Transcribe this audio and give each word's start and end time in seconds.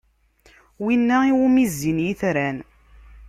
Wina 0.83 1.17
iwumi 1.29 1.63
zzin 1.71 1.97
itran. 2.11 2.57